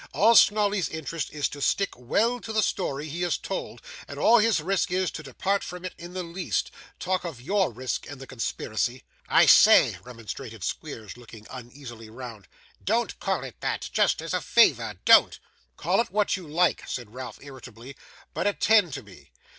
[0.13, 4.39] All Snawley's interest is to stick well to the story he has told; and all
[4.39, 6.71] his risk is, to depart from it in the least.
[6.99, 12.47] Talk of YOUR risk in the conspiracy!' 'I say,' remonstrated Squeers, looking uneasily round:
[12.83, 13.91] 'don't call it that!
[13.93, 15.37] Just as a favour, don't.'
[15.77, 17.95] 'Call it what you like,' said Ralph, irritably,
[18.33, 19.29] 'but attend to me.